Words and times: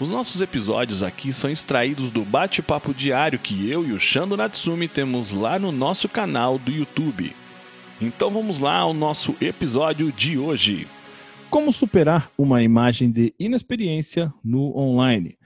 Os 0.00 0.08
nossos 0.08 0.40
episódios 0.40 1.02
aqui 1.02 1.32
são 1.32 1.50
extraídos 1.50 2.12
do 2.12 2.24
bate-papo 2.24 2.94
diário 2.94 3.36
que 3.36 3.68
eu 3.68 3.84
e 3.84 3.90
o 3.90 3.98
Shando 3.98 4.36
Natsumi 4.36 4.86
temos 4.86 5.32
lá 5.32 5.58
no 5.58 5.72
nosso 5.72 6.08
canal 6.08 6.56
do 6.56 6.70
YouTube. 6.70 7.32
Então 8.00 8.30
vamos 8.30 8.60
lá 8.60 8.76
ao 8.76 8.94
nosso 8.94 9.34
episódio 9.40 10.12
de 10.12 10.38
hoje. 10.38 10.86
Como 11.50 11.72
superar 11.72 12.30
uma 12.38 12.62
imagem 12.62 13.10
de 13.10 13.34
inexperiência 13.40 14.32
no 14.44 14.76
online? 14.78 15.36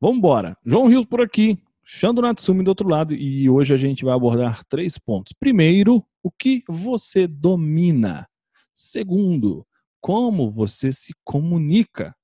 Vamos 0.00 0.18
embora. 0.18 0.56
João 0.64 0.86
Rios 0.86 1.04
por 1.04 1.20
aqui, 1.20 1.58
Shando 1.82 2.22
Natsumi 2.22 2.62
do 2.62 2.68
outro 2.68 2.88
lado 2.88 3.12
e 3.12 3.50
hoje 3.50 3.74
a 3.74 3.76
gente 3.76 4.04
vai 4.04 4.14
abordar 4.14 4.64
três 4.66 4.96
pontos. 4.98 5.32
Primeiro, 5.32 6.06
o 6.22 6.30
que 6.30 6.62
você 6.68 7.26
domina. 7.26 8.28
Segundo, 8.72 9.66
como 10.00 10.48
você 10.48 10.92
se 10.92 11.12
comunica. 11.24 12.14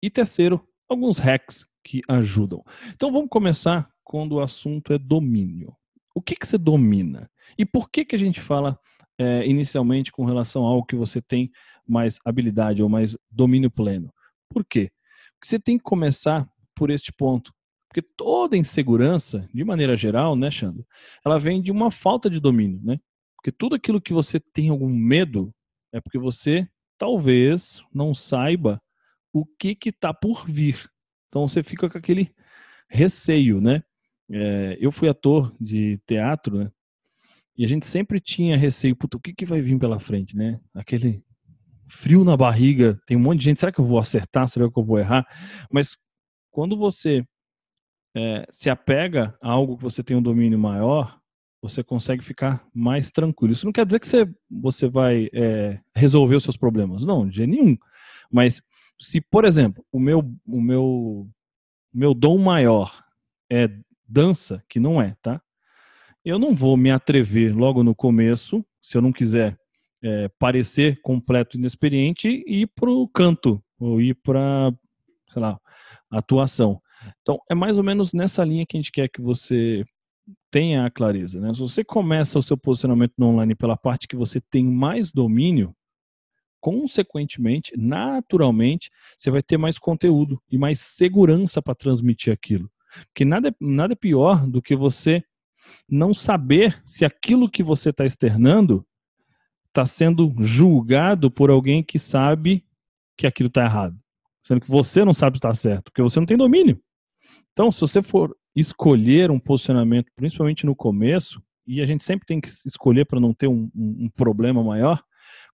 E 0.00 0.08
terceiro, 0.08 0.64
alguns 0.92 1.18
hacks 1.18 1.66
que 1.84 2.00
ajudam. 2.08 2.62
Então 2.94 3.10
vamos 3.10 3.28
começar 3.28 3.88
quando 4.04 4.32
o 4.32 4.40
assunto 4.40 4.92
é 4.92 4.98
domínio. 4.98 5.74
O 6.14 6.20
que, 6.20 6.36
que 6.36 6.46
você 6.46 6.58
domina? 6.58 7.30
E 7.58 7.64
por 7.64 7.90
que, 7.90 8.04
que 8.04 8.14
a 8.14 8.18
gente 8.18 8.40
fala 8.40 8.78
é, 9.18 9.46
inicialmente 9.46 10.12
com 10.12 10.24
relação 10.24 10.64
ao 10.64 10.84
que 10.84 10.94
você 10.94 11.20
tem 11.20 11.50
mais 11.86 12.18
habilidade 12.24 12.82
ou 12.82 12.88
mais 12.88 13.16
domínio 13.30 13.70
pleno? 13.70 14.12
Por 14.48 14.64
quê? 14.64 14.90
Porque 15.34 15.48
você 15.48 15.58
tem 15.58 15.78
que 15.78 15.84
começar 15.84 16.46
por 16.74 16.90
este 16.90 17.12
ponto. 17.12 17.52
Porque 17.88 18.02
toda 18.16 18.56
insegurança, 18.56 19.48
de 19.52 19.64
maneira 19.64 19.96
geral, 19.96 20.34
né, 20.34 20.50
Xandro, 20.50 20.86
ela 21.24 21.38
vem 21.38 21.60
de 21.60 21.70
uma 21.70 21.90
falta 21.90 22.30
de 22.30 22.40
domínio, 22.40 22.80
né? 22.82 22.98
Porque 23.36 23.52
tudo 23.52 23.76
aquilo 23.76 24.00
que 24.00 24.12
você 24.12 24.38
tem 24.38 24.68
algum 24.68 24.88
medo 24.88 25.52
é 25.92 26.00
porque 26.00 26.18
você 26.18 26.66
talvez 26.96 27.82
não 27.92 28.14
saiba 28.14 28.80
o 29.32 29.46
que 29.46 29.74
que 29.74 29.88
está 29.88 30.12
por 30.12 30.46
vir. 30.46 30.90
Então 31.28 31.46
você 31.48 31.62
fica 31.62 31.88
com 31.88 31.98
aquele 31.98 32.30
receio, 32.88 33.60
né? 33.60 33.82
É, 34.30 34.76
eu 34.80 34.92
fui 34.92 35.08
ator 35.08 35.54
de 35.60 35.98
teatro, 36.06 36.58
né? 36.58 36.70
E 37.56 37.64
a 37.64 37.68
gente 37.68 37.86
sempre 37.86 38.20
tinha 38.20 38.56
receio, 38.56 38.96
puta, 38.96 39.16
o 39.16 39.20
que, 39.20 39.34
que 39.34 39.44
vai 39.44 39.60
vir 39.60 39.78
pela 39.78 39.98
frente, 39.98 40.36
né? 40.36 40.60
Aquele 40.74 41.22
frio 41.88 42.24
na 42.24 42.36
barriga, 42.36 42.98
tem 43.06 43.16
um 43.16 43.20
monte 43.20 43.40
de 43.40 43.44
gente, 43.44 43.60
será 43.60 43.70
que 43.70 43.78
eu 43.78 43.84
vou 43.84 43.98
acertar, 43.98 44.48
será 44.48 44.70
que 44.70 44.78
eu 44.78 44.84
vou 44.84 44.98
errar? 44.98 45.26
Mas 45.70 45.96
quando 46.50 46.76
você 46.76 47.24
é, 48.16 48.46
se 48.50 48.70
apega 48.70 49.36
a 49.42 49.50
algo 49.50 49.76
que 49.76 49.82
você 49.82 50.02
tem 50.02 50.16
um 50.16 50.22
domínio 50.22 50.58
maior, 50.58 51.18
você 51.62 51.84
consegue 51.84 52.24
ficar 52.24 52.66
mais 52.74 53.10
tranquilo. 53.10 53.52
Isso 53.52 53.66
não 53.66 53.72
quer 53.72 53.86
dizer 53.86 54.00
que 54.00 54.08
você, 54.08 54.28
você 54.50 54.88
vai 54.88 55.28
é, 55.32 55.78
resolver 55.94 56.34
os 56.34 56.42
seus 56.42 56.56
problemas, 56.56 57.04
não, 57.04 57.28
de 57.28 57.46
nenhum. 57.46 57.76
Mas 58.30 58.60
se, 59.02 59.20
por 59.20 59.44
exemplo, 59.44 59.84
o 59.90 59.98
meu, 59.98 60.20
o 60.46 60.60
meu, 60.60 61.28
meu 61.92 62.14
dom 62.14 62.38
maior 62.38 63.02
é 63.50 63.68
dança, 64.08 64.62
que 64.68 64.78
não 64.78 65.02
é, 65.02 65.16
tá? 65.20 65.42
Eu 66.24 66.38
não 66.38 66.54
vou 66.54 66.76
me 66.76 66.88
atrever 66.88 67.52
logo 67.52 67.82
no 67.82 67.96
começo, 67.96 68.64
se 68.80 68.96
eu 68.96 69.02
não 69.02 69.12
quiser 69.12 69.58
é, 70.04 70.28
parecer 70.38 71.00
completo 71.02 71.56
inexperiente, 71.56 72.44
ir 72.46 72.68
para 72.68 72.88
o 72.88 73.08
canto, 73.08 73.60
ou 73.76 74.00
ir 74.00 74.14
para, 74.14 74.72
sei 75.32 75.42
lá, 75.42 75.60
atuação. 76.08 76.80
Então, 77.22 77.40
é 77.50 77.56
mais 77.56 77.78
ou 77.78 77.82
menos 77.82 78.12
nessa 78.12 78.44
linha 78.44 78.64
que 78.64 78.76
a 78.76 78.80
gente 78.80 78.92
quer 78.92 79.08
que 79.08 79.20
você 79.20 79.84
tenha 80.48 80.86
a 80.86 80.90
clareza. 80.90 81.40
Né? 81.40 81.52
Se 81.52 81.58
você 81.58 81.82
começa 81.82 82.38
o 82.38 82.42
seu 82.42 82.56
posicionamento 82.56 83.14
no 83.18 83.26
online 83.26 83.56
pela 83.56 83.76
parte 83.76 84.06
que 84.06 84.14
você 84.14 84.40
tem 84.40 84.64
mais 84.64 85.10
domínio, 85.10 85.74
consequentemente, 86.62 87.72
naturalmente, 87.76 88.88
você 89.18 89.32
vai 89.32 89.42
ter 89.42 89.58
mais 89.58 89.80
conteúdo 89.80 90.40
e 90.48 90.56
mais 90.56 90.78
segurança 90.78 91.60
para 91.60 91.74
transmitir 91.74 92.32
aquilo. 92.32 92.70
Porque 93.08 93.24
nada, 93.24 93.48
é, 93.48 93.54
nada 93.60 93.94
é 93.94 93.96
pior 93.96 94.46
do 94.46 94.62
que 94.62 94.76
você 94.76 95.24
não 95.90 96.14
saber 96.14 96.80
se 96.84 97.04
aquilo 97.04 97.50
que 97.50 97.64
você 97.64 97.90
está 97.90 98.06
externando 98.06 98.86
está 99.66 99.84
sendo 99.84 100.32
julgado 100.38 101.32
por 101.32 101.50
alguém 101.50 101.82
que 101.82 101.98
sabe 101.98 102.64
que 103.16 103.26
aquilo 103.26 103.48
está 103.48 103.64
errado. 103.64 103.98
Sendo 104.44 104.60
que 104.60 104.70
você 104.70 105.04
não 105.04 105.12
sabe 105.12 105.36
se 105.36 105.38
está 105.38 105.52
certo, 105.54 105.84
porque 105.84 106.02
você 106.02 106.20
não 106.20 106.26
tem 106.26 106.36
domínio. 106.36 106.80
Então, 107.52 107.72
se 107.72 107.80
você 107.80 108.02
for 108.02 108.36
escolher 108.54 109.32
um 109.32 109.40
posicionamento, 109.40 110.12
principalmente 110.14 110.64
no 110.64 110.76
começo, 110.76 111.42
e 111.66 111.80
a 111.80 111.86
gente 111.86 112.04
sempre 112.04 112.24
tem 112.24 112.40
que 112.40 112.48
escolher 112.48 113.04
para 113.04 113.18
não 113.18 113.34
ter 113.34 113.48
um, 113.48 113.68
um, 113.74 114.04
um 114.04 114.08
problema 114.10 114.62
maior, 114.62 115.02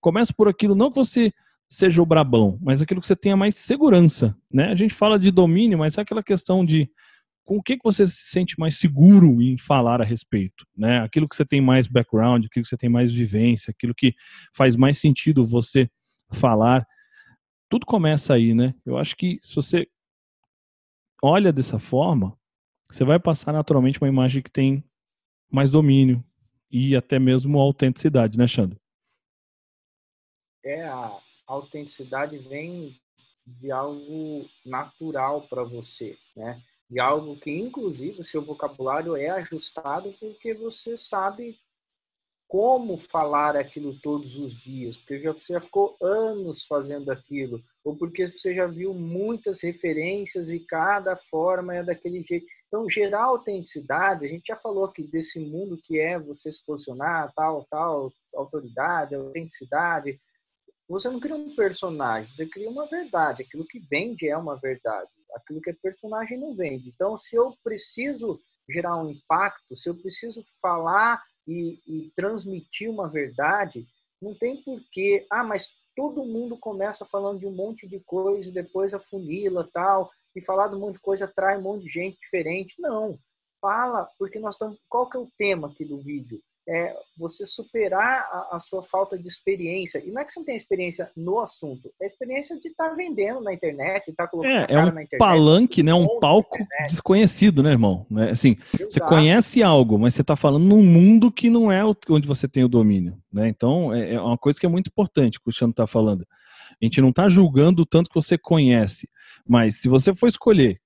Começa 0.00 0.32
por 0.32 0.48
aquilo, 0.48 0.75
não 0.75 0.91
que 0.91 0.97
você 0.97 1.32
seja 1.69 2.00
o 2.00 2.06
brabão, 2.06 2.59
mas 2.62 2.81
aquilo 2.81 3.00
que 3.00 3.06
você 3.06 3.16
tenha 3.16 3.36
mais 3.36 3.54
segurança, 3.56 4.36
né? 4.50 4.70
A 4.70 4.75
gente 4.75 4.94
fala 4.94 5.19
de 5.19 5.31
domínio, 5.31 5.78
mas 5.78 5.98
é 5.98 6.00
aquela 6.00 6.22
questão 6.22 6.64
de 6.64 6.91
com 7.44 7.56
o 7.56 7.62
que, 7.62 7.78
que 7.78 7.84
você 7.84 8.06
se 8.06 8.31
sente 8.31 8.60
mais 8.60 8.78
seguro 8.78 9.41
em 9.41 9.56
falar 9.56 10.03
a 10.03 10.04
respeito, 10.04 10.66
né? 10.76 11.00
Aquilo 11.00 11.26
que 11.26 11.34
você 11.34 11.47
tem 11.47 11.62
mais 11.62 11.87
background, 11.87 12.44
aquilo 12.44 12.62
que 12.62 12.69
você 12.69 12.76
tem 12.76 12.91
mais 12.91 13.10
vivência, 13.10 13.70
aquilo 13.70 13.94
que 13.94 14.14
faz 14.54 14.76
mais 14.76 14.98
sentido 14.98 15.47
você 15.47 15.91
falar. 16.31 16.87
Tudo 17.69 17.87
começa 17.87 18.34
aí, 18.34 18.53
né? 18.53 18.75
Eu 18.84 18.98
acho 18.98 19.16
que 19.16 19.38
se 19.41 19.54
você 19.54 19.88
olha 21.22 21.53
dessa 21.53 21.78
forma, 21.78 22.37
você 22.91 23.04
vai 23.04 23.19
passar 23.19 23.53
naturalmente 23.53 23.98
uma 24.00 24.08
imagem 24.08 24.42
que 24.42 24.50
tem 24.50 24.84
mais 25.50 25.70
domínio 25.70 26.22
e 26.70 26.94
até 26.94 27.19
mesmo 27.19 27.58
autenticidade, 27.58 28.37
né, 28.37 28.47
Xandro? 28.47 28.78
É 30.69 30.84
a 30.84 31.19
autenticidade 31.47 32.39
vem 32.39 33.01
de 33.47 33.71
algo 33.71 34.49
natural 34.65 35.43
para 35.49 35.65
você, 35.65 36.17
né? 36.37 36.62
De 36.91 37.01
algo 37.01 37.39
que, 37.39 37.51
inclusive, 37.51 38.21
o 38.21 38.25
seu 38.25 38.43
vocabulário 38.43 39.17
é 39.17 39.29
ajustado 39.29 40.15
porque 40.21 40.55
você 40.55 40.97
sabe 40.97 41.59
como 42.47 42.97
falar 42.97 43.56
aquilo 43.56 44.01
todos 44.01 44.39
os 44.39 44.55
dias, 44.55 44.97
porque 44.97 45.19
você 45.19 45.53
já 45.53 45.61
ficou 45.61 45.97
anos 46.01 46.65
fazendo 46.65 47.11
aquilo, 47.11 47.62
ou 47.85 47.95
porque 47.95 48.27
você 48.27 48.55
já 48.55 48.67
viu 48.67 48.95
muitas 48.95 49.61
referências 49.61 50.49
e 50.49 50.59
cada 50.61 51.15
forma 51.15 51.77
é 51.77 51.83
daquele 51.83 52.23
jeito. 52.23 52.47
Então, 52.67 52.89
gerar 52.89 53.25
autenticidade, 53.25 54.25
a 54.25 54.29
gente 54.29 54.47
já 54.47 54.56
falou 54.56 54.87
aqui 54.87 55.03
desse 55.03 55.39
mundo 55.39 55.79
que 55.83 55.99
é 55.99 56.19
você 56.19 56.50
se 56.50 56.65
posicionar, 56.65 57.31
tal, 57.35 57.67
tal, 57.71 58.11
autoridade, 58.35 59.15
autenticidade, 59.15 60.19
você 60.88 61.10
não 61.10 61.21
cria 61.21 61.37
um 61.37 61.54
personagem, 61.54 62.34
você 62.34 62.47
cria 62.47 62.71
uma 62.71 62.87
verdade. 62.87 63.43
Aquilo 63.43 63.66
que 63.66 63.78
vende 63.78 64.28
é 64.28 64.37
uma 64.37 64.56
verdade. 64.56 65.10
Aquilo 65.34 65.60
que 65.60 65.71
é 65.71 65.75
personagem 65.75 66.38
não 66.38 66.54
vende. 66.54 66.88
Então, 66.88 67.19
se 67.19 67.37
eu 67.37 67.54
preciso 67.62 68.41
gerar 68.69 68.97
um 68.97 69.10
impacto, 69.10 69.76
se 69.76 69.88
eu 69.88 69.94
preciso 69.94 70.44
falar 70.60 71.22
e, 71.47 71.78
e 71.87 72.12
transmitir 72.16 72.91
uma 72.91 73.09
verdade, 73.09 73.87
não 74.21 74.34
tem 74.34 74.62
porquê. 74.62 75.26
Ah, 75.31 75.44
mas 75.44 75.69
todo 75.94 76.25
mundo 76.25 76.56
começa 76.56 77.05
falando 77.06 77.41
de 77.41 77.47
um 77.47 77.55
monte 77.55 77.87
de 77.87 78.00
coisa 78.00 78.49
e 78.49 78.53
depois 78.53 78.94
a 78.94 79.00
funila 79.00 79.69
tal, 79.72 80.10
e 80.34 80.44
falar 80.44 80.69
de 80.69 80.76
um 80.76 80.81
monte 80.81 80.94
de 80.94 81.00
coisa 81.00 81.25
atrai 81.25 81.59
um 81.59 81.62
monte 81.62 81.84
de 81.84 81.91
gente 81.91 82.19
diferente. 82.20 82.75
Não. 82.78 83.19
Fala, 83.60 84.09
porque 84.19 84.38
nós 84.38 84.55
estamos. 84.55 84.78
Qual 84.88 85.09
que 85.10 85.16
é 85.16 85.20
o 85.20 85.31
tema 85.37 85.69
aqui 85.69 85.84
do 85.84 85.99
vídeo? 85.99 86.41
É 86.69 86.95
você 87.17 87.47
superar 87.47 88.29
a, 88.31 88.56
a, 88.56 88.61
sua 88.61 88.82
falta 88.82 89.19
de 89.19 89.26
experiência. 89.26 90.03
E 90.05 90.11
não 90.11 90.20
é 90.20 90.25
que 90.25 90.32
você 90.32 90.38
não 90.38 90.44
tem 90.44 90.55
experiência 90.55 91.11
no 91.17 91.41
assunto, 91.41 91.91
é 92.00 92.05
a 92.05 92.06
experiência 92.06 92.59
de 92.61 92.69
estar 92.69 92.91
tá 92.91 92.94
vendendo 92.94 93.41
na 93.41 93.55
internet, 93.55 94.05
de 94.05 94.11
estar 94.11 94.25
tá 94.25 94.31
colocando 94.31 94.53
é, 94.53 94.67
é 94.69 94.79
um 94.79 94.93
na 94.93 95.03
internet. 95.03 95.19
palanque, 95.19 95.82
né? 95.82 95.94
Um 95.94 96.20
palco 96.20 96.59
desconhecido, 96.87 97.62
né, 97.62 97.70
irmão? 97.70 98.06
Né? 98.11 98.31
Assim, 98.31 98.56
Exato. 98.75 98.93
você 98.93 99.00
conhece 99.00 99.62
algo, 99.62 99.99
mas 99.99 100.15
você 100.15 100.20
está 100.20 100.37
falando 100.37 100.65
num 100.65 100.82
mundo 100.82 101.32
que 101.32 101.49
não 101.49 101.73
é 101.73 101.82
onde 102.09 102.29
você 102.29 102.47
tem 102.47 102.62
o 102.62 102.69
domínio, 102.69 103.17
né? 103.32 103.49
Então, 103.49 103.94
é, 103.94 104.14
é 104.14 104.21
uma 104.21 104.37
coisa 104.38 104.61
que 104.61 104.67
é 104.67 104.69
muito 104.69 104.88
importante 104.88 105.38
que 105.38 105.43
o 105.43 105.44
Cristiano 105.44 105.71
está 105.71 105.87
falando. 105.87 106.26
A 106.70 106.85
gente 106.85 107.00
não 107.00 107.11
está 107.11 107.29
julgando 107.29 107.82
o 107.82 107.87
tanto 107.87 108.09
que 108.09 108.15
você 108.15 108.37
conhece. 108.37 109.09
Mas 109.47 109.81
se 109.81 109.88
você 109.88 110.15
for 110.15 110.26
escolher, 110.26 110.81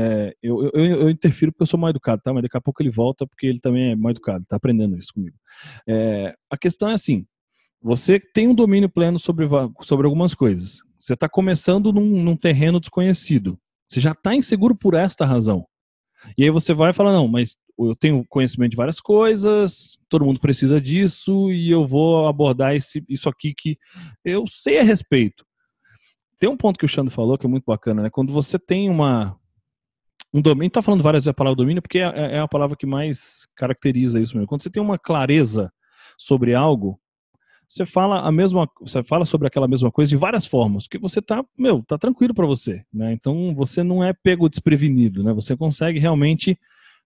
é, 0.00 0.34
eu, 0.42 0.70
eu, 0.72 0.84
eu, 0.84 1.10
interfiro 1.10 1.52
porque 1.52 1.62
eu 1.62 1.66
sou 1.66 1.78
mal 1.78 1.90
educado, 1.90 2.22
tá? 2.22 2.32
Mas 2.32 2.42
daqui 2.42 2.56
a 2.56 2.60
pouco 2.60 2.82
ele 2.82 2.90
volta 2.90 3.26
porque 3.26 3.46
ele 3.46 3.60
também 3.60 3.92
é 3.92 3.96
mal 3.96 4.10
educado, 4.10 4.44
tá 4.46 4.56
aprendendo 4.56 4.96
isso 4.96 5.12
comigo. 5.14 5.36
É, 5.86 6.34
a 6.50 6.56
questão 6.56 6.88
é 6.88 6.94
assim: 6.94 7.26
você 7.82 8.20
tem 8.20 8.48
um 8.48 8.54
domínio 8.54 8.88
pleno 8.88 9.18
sobre, 9.18 9.46
sobre 9.80 10.06
algumas 10.06 10.34
coisas. 10.34 10.80
Você 10.98 11.14
está 11.14 11.28
começando 11.28 11.92
num, 11.92 12.22
num 12.22 12.36
terreno 12.36 12.78
desconhecido. 12.78 13.58
Você 13.88 14.00
já 14.00 14.12
está 14.12 14.34
inseguro 14.34 14.74
por 14.74 14.94
esta 14.94 15.26
razão. 15.26 15.66
E 16.38 16.44
aí 16.44 16.50
você 16.50 16.72
vai 16.72 16.92
falar, 16.92 17.12
não, 17.12 17.26
mas 17.26 17.56
eu 17.78 17.96
tenho 17.96 18.24
conhecimento 18.28 18.72
de 18.72 18.76
várias 18.76 19.00
coisas, 19.00 19.98
todo 20.08 20.24
mundo 20.24 20.40
precisa 20.40 20.80
disso 20.80 21.50
e 21.50 21.70
eu 21.70 21.86
vou 21.86 22.26
abordar 22.26 22.74
esse, 22.74 23.04
isso 23.08 23.28
aqui 23.28 23.54
que 23.56 23.78
eu 24.24 24.44
sei 24.46 24.78
a 24.78 24.82
respeito. 24.82 25.44
Tem 26.38 26.48
um 26.48 26.56
ponto 26.56 26.78
que 26.78 26.84
o 26.84 26.88
Xandro 26.88 27.12
falou 27.12 27.38
que 27.38 27.46
é 27.46 27.48
muito 27.48 27.64
bacana, 27.64 28.02
né? 28.02 28.10
Quando 28.10 28.32
você 28.32 28.58
tem 28.58 28.90
uma 28.90 29.36
um 30.34 30.40
domínio, 30.40 30.68
está 30.68 30.80
falando 30.80 31.02
várias 31.02 31.24
vezes 31.24 31.28
a 31.28 31.34
palavra 31.34 31.56
domínio 31.56 31.82
porque 31.82 31.98
é, 31.98 32.36
é 32.36 32.38
a 32.38 32.48
palavra 32.48 32.76
que 32.76 32.86
mais 32.86 33.46
caracteriza 33.54 34.20
isso 34.20 34.34
mesmo. 34.34 34.48
Quando 34.48 34.62
você 34.62 34.70
tem 34.70 34.82
uma 34.82 34.98
clareza 34.98 35.70
sobre 36.16 36.54
algo, 36.54 36.98
você 37.72 37.86
fala 37.86 38.20
a 38.20 38.30
mesma, 38.30 38.68
você 38.80 39.02
fala 39.02 39.24
sobre 39.24 39.46
aquela 39.46 39.66
mesma 39.66 39.90
coisa 39.90 40.10
de 40.10 40.16
várias 40.16 40.44
formas, 40.44 40.84
porque 40.84 40.98
você 40.98 41.22
tá, 41.22 41.42
meu, 41.56 41.82
tá 41.82 41.96
tranquilo 41.96 42.34
para 42.34 42.46
você, 42.46 42.84
né? 42.92 43.12
Então 43.12 43.54
você 43.54 43.82
não 43.82 44.04
é 44.04 44.12
pego 44.12 44.48
desprevenido, 44.48 45.22
né? 45.22 45.32
Você 45.32 45.56
consegue 45.56 45.98
realmente, 45.98 46.58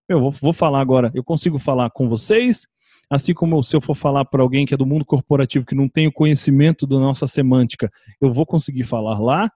eu 0.09 0.21
vou, 0.21 0.31
vou 0.31 0.53
falar 0.53 0.81
agora, 0.81 1.11
eu 1.15 1.25
consigo 1.25 1.59
falar 1.59 1.91
com 1.91 2.09
vocês, 2.09 2.67
assim 3.11 3.35
como 3.35 3.63
se 3.63 3.77
eu 3.77 3.81
for 3.81 3.95
falar 3.95 4.25
para 4.25 4.43
alguém 4.43 4.67
que 4.67 4.75
é 4.75 4.77
do 4.77 4.87
mundo 4.87 5.05
corporativo 5.05 5.67
que 5.67 5.75
não 5.75 5.89
tem 5.89 6.07
o 6.07 6.13
conhecimento 6.13 6.87
da 6.87 6.99
nossa 6.99 7.27
semântica, 7.27 7.91
eu 8.21 8.31
vou 8.31 8.47
conseguir 8.47 8.85
falar 8.85 9.19
lá. 9.21 9.51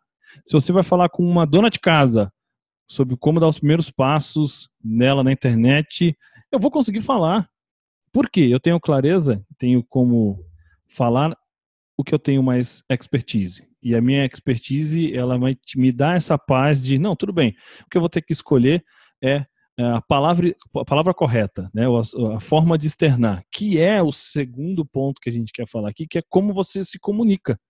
Se 0.45 0.53
você 0.53 0.73
vai 0.73 0.83
falar 0.83 1.09
com 1.09 1.29
uma 1.29 1.45
dona 1.45 1.71
de 1.71 1.79
casa 1.79 2.33
sobre 2.89 3.17
como 3.17 3.41
dar 3.41 3.49
os 3.49 3.59
primeiros 3.59 3.91
passos 3.91 4.69
nela 4.83 5.23
na 5.23 5.33
internet, 5.33 6.17
eu 6.51 6.59
vou 6.59 6.71
conseguir 6.71 7.01
falar. 7.01 7.49
Por 8.13 8.29
quê? 8.29 8.49
Eu 8.51 8.59
tenho 8.59 8.81
clareza, 8.81 9.45
tenho 9.59 9.85
como 9.85 10.45
falar 10.89 11.37
o 11.97 12.05
que 12.05 12.15
eu 12.15 12.19
tenho 12.19 12.43
mais 12.43 12.83
expertise. 12.91 13.65
E 13.83 13.95
a 13.95 14.01
minha 14.01 14.27
expertise, 14.27 15.15
ela 15.15 15.39
vai 15.39 15.57
me 15.77 15.93
dar 15.93 16.17
essa 16.17 16.37
paz 16.37 16.83
de, 16.83 16.99
não, 16.99 17.17
tudo 17.17 17.33
bem, 17.33 17.55
o 17.87 17.91
que 17.91 17.97
eu 17.97 18.01
vou 18.01 18.09
ter 18.09 18.23
que 18.23 18.33
escolher 18.33 18.85
é, 19.23 19.31
é 19.33 19.47
a 19.83 20.03
palavra, 20.03 20.55
a 20.77 20.85
palavra 20.85 21.15
correta, 21.15 21.71
né? 21.73 21.85
a, 21.87 22.37
a 22.37 22.41
forma 22.41 22.77
de 22.77 22.87
externar, 22.87 23.45
que 23.53 23.79
é 23.79 24.03
o 24.03 24.11
segundo 24.11 24.85
ponto 24.85 25.21
que 25.21 25.29
a 25.29 25.33
gente 25.33 25.53
quer 25.53 25.67
falar 25.67 25.91
aqui, 25.91 26.07
que 26.07 26.19
é 26.19 26.23
como 26.29 26.53
você 26.53 26.83
se 26.83 26.99
comunica. 26.99 27.61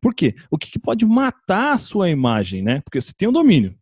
Por 0.00 0.14
quê? 0.14 0.34
O 0.50 0.58
que, 0.58 0.70
que 0.70 0.78
pode 0.78 1.04
matar 1.06 1.74
a 1.74 1.78
sua 1.78 2.10
imagem, 2.10 2.62
né? 2.62 2.80
Porque 2.82 3.00
você 3.00 3.12
tem 3.12 3.26
o 3.26 3.30
um 3.30 3.34
domínio, 3.34 3.78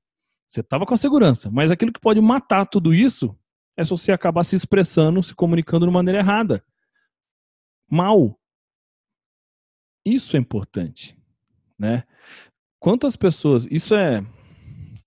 você 0.46 0.60
estava 0.60 0.86
com 0.86 0.94
a 0.94 0.96
segurança, 0.96 1.50
mas 1.50 1.70
aquilo 1.70 1.92
que 1.92 2.00
pode 2.00 2.20
matar 2.20 2.66
tudo 2.66 2.94
isso 2.94 3.36
é 3.76 3.84
se 3.84 3.90
você 3.90 4.12
acabar 4.12 4.44
se 4.44 4.56
expressando, 4.56 5.22
se 5.22 5.34
comunicando 5.34 5.86
de 5.86 5.92
maneira 5.92 6.18
errada. 6.18 6.64
Mal, 7.90 8.38
isso 10.04 10.36
é 10.36 10.40
importante, 10.40 11.16
né? 11.78 12.04
Quantas 12.78 13.16
pessoas, 13.16 13.66
isso 13.70 13.94
é 13.94 14.24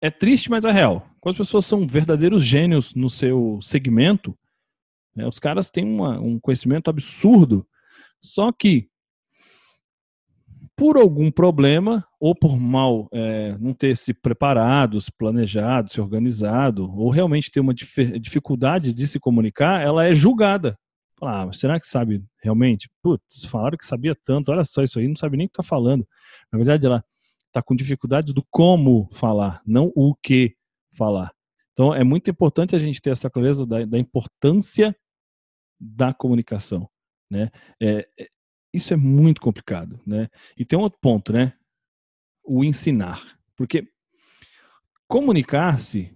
é 0.01 0.09
triste, 0.09 0.49
mas 0.49 0.65
é 0.65 0.71
real. 0.71 1.10
Quantas 1.21 1.37
pessoas 1.37 1.67
são 1.67 1.87
verdadeiros 1.87 2.43
gênios 2.43 2.95
no 2.95 3.07
seu 3.09 3.59
segmento? 3.61 4.35
Né? 5.15 5.27
Os 5.27 5.37
caras 5.37 5.69
têm 5.69 5.85
uma, 5.85 6.19
um 6.19 6.39
conhecimento 6.39 6.89
absurdo, 6.89 7.65
só 8.19 8.51
que 8.51 8.89
por 10.75 10.97
algum 10.97 11.29
problema 11.29 12.03
ou 12.19 12.33
por 12.33 12.57
mal 12.57 13.07
é, 13.13 13.55
não 13.59 13.71
ter 13.71 13.95
se 13.95 14.15
preparado, 14.15 14.99
se 14.99 15.11
planejado, 15.11 15.91
se 15.91 16.01
organizado, 16.01 16.91
ou 16.91 17.11
realmente 17.11 17.51
ter 17.51 17.59
uma 17.59 17.73
dificuldade 17.73 18.91
de 18.91 19.05
se 19.05 19.19
comunicar, 19.19 19.83
ela 19.83 20.05
é 20.05 20.13
julgada. 20.15 20.75
Ah, 21.21 21.47
será 21.53 21.79
que 21.79 21.85
sabe 21.85 22.23
realmente? 22.41 22.89
Putz, 23.03 23.45
falaram 23.45 23.77
que 23.77 23.85
sabia 23.85 24.17
tanto, 24.25 24.51
olha 24.51 24.63
só 24.63 24.81
isso 24.81 24.97
aí, 24.97 25.07
não 25.07 25.15
sabe 25.15 25.37
nem 25.37 25.45
o 25.45 25.49
que 25.49 25.53
está 25.53 25.61
falando. 25.61 26.03
Na 26.51 26.57
verdade, 26.57 26.87
ela 26.87 27.05
está 27.45 27.61
com 27.61 27.75
dificuldade 27.75 28.33
do 28.33 28.43
como 28.49 29.07
falar, 29.11 29.61
não 29.63 29.91
o 29.95 30.15
que 30.15 30.55
falar. 30.93 31.31
Então, 31.73 31.93
é 31.93 32.03
muito 32.03 32.29
importante 32.29 32.75
a 32.75 32.79
gente 32.79 33.01
ter 33.01 33.11
essa 33.11 33.29
clareza 33.29 33.65
da, 33.65 33.85
da 33.85 33.97
importância 33.97 34.95
da 35.79 36.13
comunicação. 36.13 36.89
Né? 37.29 37.49
É, 37.81 38.07
é, 38.19 38.27
isso 38.73 38.93
é 38.93 38.97
muito 38.97 39.41
complicado. 39.41 39.99
Né? 40.05 40.27
E 40.57 40.65
tem 40.65 40.77
um 40.77 40.83
outro 40.83 40.99
ponto, 41.01 41.33
né? 41.33 41.53
o 42.43 42.63
ensinar. 42.63 43.21
Porque 43.55 43.87
comunicar-se, 45.07 46.13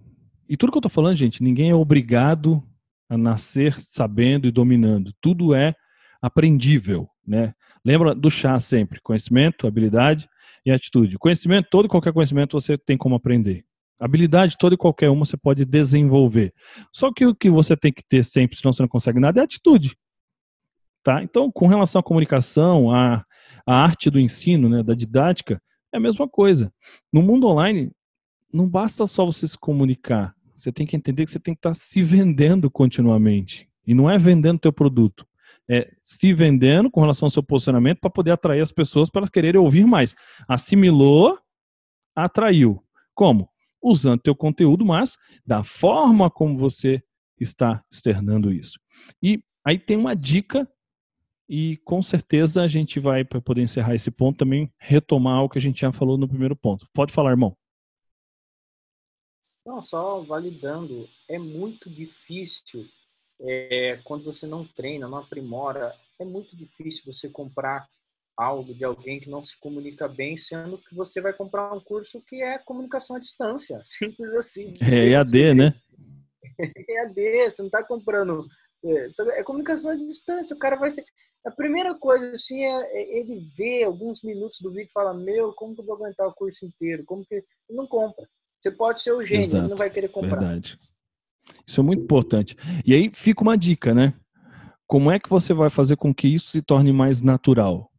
e 0.48 0.56
tudo 0.56 0.70
que 0.70 0.76
eu 0.76 0.80
estou 0.80 0.90
falando, 0.90 1.16
gente, 1.16 1.42
ninguém 1.42 1.70
é 1.70 1.74
obrigado 1.74 2.62
a 3.08 3.16
nascer 3.16 3.78
sabendo 3.80 4.46
e 4.46 4.50
dominando. 4.50 5.12
Tudo 5.20 5.54
é 5.54 5.74
aprendível, 6.20 7.08
né? 7.26 7.54
Lembra 7.84 8.14
do 8.14 8.30
chá 8.30 8.58
sempre, 8.58 9.00
conhecimento, 9.00 9.66
habilidade 9.66 10.28
e 10.64 10.72
atitude. 10.72 11.18
Conhecimento, 11.18 11.68
todo 11.70 11.88
qualquer 11.88 12.12
conhecimento 12.12 12.58
você 12.58 12.76
tem 12.76 12.96
como 12.96 13.14
aprender. 13.14 13.64
Habilidade, 13.98 14.56
toda 14.58 14.74
e 14.74 14.78
qualquer 14.78 15.08
uma 15.08 15.24
você 15.24 15.36
pode 15.36 15.64
desenvolver. 15.64 16.52
Só 16.92 17.12
que 17.12 17.24
o 17.24 17.34
que 17.34 17.48
você 17.48 17.76
tem 17.76 17.92
que 17.92 18.02
ter 18.06 18.22
sempre, 18.24 18.56
senão 18.56 18.72
você 18.72 18.82
não 18.82 18.88
consegue 18.88 19.18
nada, 19.18 19.40
é 19.40 19.44
atitude. 19.44 19.96
Tá? 21.02 21.22
Então, 21.22 21.50
com 21.50 21.66
relação 21.66 22.00
à 22.00 22.02
comunicação, 22.02 22.90
à, 22.90 23.24
à 23.64 23.74
arte 23.74 24.10
do 24.10 24.20
ensino, 24.20 24.68
né, 24.68 24.82
da 24.82 24.94
didática, 24.94 25.60
é 25.92 25.96
a 25.96 26.00
mesma 26.00 26.28
coisa. 26.28 26.72
No 27.12 27.22
mundo 27.22 27.46
online, 27.46 27.90
não 28.52 28.68
basta 28.68 29.06
só 29.06 29.24
você 29.24 29.46
se 29.46 29.56
comunicar, 29.56 30.34
você 30.56 30.72
tem 30.72 30.86
que 30.86 30.96
entender 30.96 31.24
que 31.24 31.30
você 31.30 31.38
tem 31.38 31.54
que 31.54 31.58
estar 31.58 31.74
se 31.74 32.02
vendendo 32.02 32.70
continuamente. 32.70 33.68
E 33.86 33.94
não 33.94 34.10
é 34.10 34.18
vendendo 34.18 34.58
teu 34.58 34.72
produto. 34.72 35.26
É 35.68 35.90
se 36.02 36.32
vendendo 36.32 36.90
com 36.90 37.00
relação 37.00 37.26
ao 37.26 37.30
seu 37.30 37.42
posicionamento 37.42 38.00
para 38.00 38.10
poder 38.10 38.30
atrair 38.30 38.60
as 38.60 38.72
pessoas 38.72 39.10
para 39.10 39.20
elas 39.20 39.30
quererem 39.30 39.60
ouvir 39.60 39.86
mais. 39.86 40.14
Assimilou, 40.48 41.38
atraiu. 42.14 42.82
Como? 43.14 43.48
Usando 43.82 44.20
teu 44.20 44.34
conteúdo, 44.34 44.84
mas 44.84 45.16
da 45.44 45.62
forma 45.62 46.30
como 46.30 46.58
você 46.58 47.02
está 47.38 47.84
externando 47.90 48.52
isso. 48.52 48.78
E 49.22 49.42
aí 49.64 49.78
tem 49.78 49.96
uma 49.96 50.14
dica 50.14 50.68
e 51.48 51.76
com 51.78 52.02
certeza 52.02 52.62
a 52.62 52.68
gente 52.68 52.98
vai, 52.98 53.24
para 53.24 53.40
poder 53.40 53.62
encerrar 53.62 53.94
esse 53.94 54.10
ponto, 54.10 54.38
também 54.38 54.72
retomar 54.78 55.44
o 55.44 55.48
que 55.48 55.58
a 55.58 55.60
gente 55.60 55.80
já 55.80 55.92
falou 55.92 56.18
no 56.18 56.28
primeiro 56.28 56.56
ponto. 56.56 56.88
Pode 56.92 57.12
falar, 57.12 57.30
irmão. 57.30 57.56
Não, 59.64 59.82
só 59.82 60.20
validando, 60.22 61.08
é 61.28 61.38
muito 61.38 61.90
difícil 61.90 62.88
é, 63.40 64.00
quando 64.04 64.24
você 64.24 64.46
não 64.46 64.64
treina, 64.64 65.08
não 65.08 65.18
aprimora, 65.18 65.94
é 66.18 66.24
muito 66.24 66.56
difícil 66.56 67.02
você 67.04 67.28
comprar 67.28 67.88
algo 68.36 68.74
de 68.74 68.84
alguém 68.84 69.18
que 69.18 69.30
não 69.30 69.44
se 69.44 69.58
comunica 69.58 70.06
bem, 70.06 70.36
sendo 70.36 70.78
que 70.78 70.94
você 70.94 71.20
vai 71.20 71.32
comprar 71.32 71.72
um 71.72 71.80
curso 71.80 72.22
que 72.26 72.42
é 72.42 72.58
comunicação 72.58 73.16
à 73.16 73.18
distância, 73.18 73.80
simples 73.84 74.32
assim. 74.34 74.74
É 74.80 75.10
EAD, 75.10 75.54
né? 75.54 75.74
EAD, 76.88 77.50
você 77.50 77.62
não 77.62 77.68
está 77.68 77.82
comprando. 77.82 78.46
É, 78.84 79.08
é, 79.38 79.42
comunicação 79.42 79.90
à 79.90 79.96
distância, 79.96 80.54
o 80.54 80.58
cara 80.58 80.76
vai 80.76 80.90
ser. 80.90 81.04
A 81.44 81.50
primeira 81.50 81.96
coisa, 81.98 82.30
assim, 82.30 82.62
é, 82.62 83.00
é 83.00 83.18
ele 83.18 83.48
ver 83.56 83.84
alguns 83.84 84.22
minutos 84.22 84.58
do 84.60 84.70
vídeo 84.70 84.88
e 84.88 84.92
fala: 84.92 85.14
Meu, 85.14 85.52
como 85.54 85.74
que 85.74 85.80
eu 85.80 85.86
vou 85.86 85.96
aguentar 85.96 86.26
o 86.26 86.34
curso 86.34 86.66
inteiro? 86.66 87.04
Como 87.04 87.24
que. 87.24 87.36
Ele 87.36 87.44
não 87.70 87.86
compra. 87.86 88.28
Você 88.60 88.70
pode 88.70 89.00
ser 89.00 89.12
o 89.12 89.22
gênio, 89.22 89.44
Exato. 89.44 89.64
ele 89.64 89.70
não 89.70 89.76
vai 89.76 89.90
querer 89.90 90.08
comprar. 90.08 90.38
Verdade. 90.38 90.78
Isso 91.66 91.80
é 91.80 91.84
muito 91.84 92.02
importante. 92.02 92.56
E 92.84 92.94
aí 92.94 93.10
fica 93.14 93.42
uma 93.42 93.56
dica, 93.56 93.94
né? 93.94 94.14
Como 94.86 95.10
é 95.10 95.18
que 95.18 95.28
você 95.28 95.52
vai 95.52 95.68
fazer 95.68 95.96
com 95.96 96.14
que 96.14 96.28
isso 96.28 96.48
se 96.48 96.62
torne 96.62 96.92
mais 96.92 97.20
natural? 97.20 97.90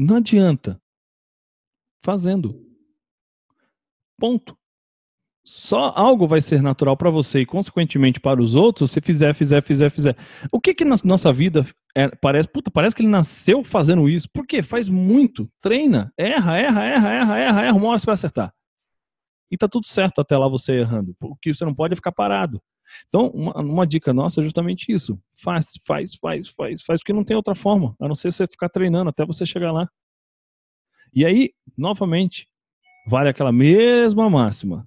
Não 0.00 0.16
adianta. 0.16 0.80
Fazendo. 2.04 2.64
Ponto. 4.18 4.56
Só 5.44 5.92
algo 5.96 6.28
vai 6.28 6.40
ser 6.40 6.62
natural 6.62 6.96
para 6.96 7.10
você 7.10 7.40
e, 7.40 7.46
consequentemente, 7.46 8.20
para 8.20 8.40
os 8.40 8.54
outros, 8.54 8.90
se 8.90 9.00
fizer, 9.00 9.34
fizer, 9.34 9.62
fizer, 9.62 9.90
fizer. 9.90 10.16
O 10.52 10.60
que 10.60 10.74
que 10.74 10.84
na 10.84 10.96
nossa 11.02 11.32
vida 11.32 11.66
é, 11.96 12.08
parece? 12.08 12.48
Puta, 12.48 12.70
parece 12.70 12.94
que 12.94 13.02
ele 13.02 13.08
nasceu 13.08 13.64
fazendo 13.64 14.08
isso. 14.08 14.28
Por 14.32 14.46
quê? 14.46 14.62
Faz 14.62 14.88
muito. 14.88 15.50
Treina. 15.60 16.12
Erra, 16.16 16.56
erra, 16.58 16.84
erra, 16.84 17.08
erra, 17.12 17.38
erra, 17.38 17.62
erra. 17.64 17.76
Uma 17.76 17.88
hora 17.88 17.98
você 17.98 18.06
vai 18.06 18.14
acertar 18.14 18.54
e 19.50 19.56
tá 19.56 19.66
tudo 19.68 19.86
certo 19.86 20.20
até 20.20 20.36
lá 20.36 20.48
você 20.48 20.74
errando. 20.80 21.16
O 21.20 21.36
que 21.36 21.52
você 21.52 21.64
não 21.64 21.74
pode 21.74 21.94
é 21.94 21.96
ficar 21.96 22.12
parado. 22.12 22.62
Então, 23.08 23.28
uma, 23.28 23.52
uma, 23.60 23.86
dica 23.86 24.12
nossa 24.12 24.40
é 24.40 24.44
justamente 24.44 24.92
isso. 24.92 25.20
Faz, 25.34 25.78
faz, 25.86 26.14
faz, 26.14 26.48
faz, 26.48 26.82
faz, 26.82 27.00
porque 27.00 27.12
não 27.12 27.24
tem 27.24 27.36
outra 27.36 27.54
forma, 27.54 27.94
a 28.00 28.08
não 28.08 28.14
ser 28.14 28.32
você 28.32 28.46
ficar 28.46 28.68
treinando 28.68 29.10
até 29.10 29.24
você 29.24 29.44
chegar 29.44 29.72
lá. 29.72 29.88
E 31.14 31.24
aí, 31.24 31.50
novamente, 31.76 32.48
vale 33.06 33.28
aquela 33.28 33.52
mesma 33.52 34.28
máxima. 34.28 34.86